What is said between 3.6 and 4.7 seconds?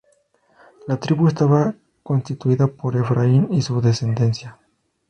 su descendencia.